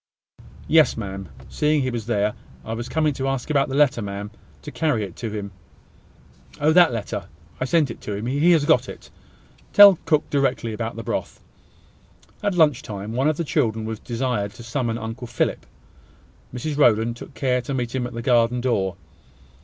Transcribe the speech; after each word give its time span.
"Yes, 0.67 0.97
ma'am; 0.97 1.29
seeing 1.47 1.83
he 1.83 1.91
was 1.91 2.07
there, 2.07 2.33
I 2.65 2.73
was 2.73 2.89
coming 2.89 3.13
to 3.13 3.27
ask 3.27 3.51
about 3.51 3.69
the 3.69 3.75
letter, 3.75 4.01
ma'am, 4.01 4.31
to 4.63 4.71
carry 4.71 5.03
it 5.03 5.15
to 5.17 5.29
him." 5.29 5.51
"Oh, 6.59 6.73
that 6.73 6.91
letter 6.91 7.27
I 7.59 7.65
sent 7.65 7.91
it 7.91 8.01
to 8.01 8.13
him. 8.15 8.25
He 8.25 8.49
has 8.53 8.65
got 8.65 8.89
it. 8.89 9.11
Tell 9.73 9.99
cook 10.05 10.27
directly 10.31 10.73
about 10.73 10.95
the 10.95 11.03
broth." 11.03 11.39
At 12.41 12.55
lunch 12.55 12.81
time, 12.81 13.13
one 13.13 13.27
of 13.29 13.37
the 13.37 13.43
children 13.43 13.85
was 13.85 13.99
desired 13.99 14.53
to 14.53 14.63
summon 14.63 14.97
Uncle 14.97 15.27
Philip. 15.27 15.67
Mrs 16.51 16.79
Rowland 16.79 17.15
took 17.15 17.35
care 17.35 17.61
to 17.61 17.73
meet 17.75 17.93
him 17.93 18.07
at 18.07 18.13
the 18.13 18.23
garden 18.23 18.59
door. 18.59 18.95